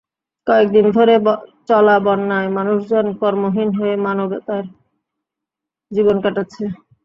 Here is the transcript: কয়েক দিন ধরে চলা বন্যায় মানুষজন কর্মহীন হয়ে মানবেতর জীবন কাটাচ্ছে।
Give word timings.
কয়েক 0.47 0.67
দিন 0.75 0.85
ধরে 0.97 1.13
চলা 1.69 1.95
বন্যায় 2.05 2.49
মানুষজন 2.57 3.05
কর্মহীন 3.21 3.69
হয়ে 3.77 3.95
মানবেতর 4.05 4.63
জীবন 5.91 6.15
কাটাচ্ছে। 6.23 6.63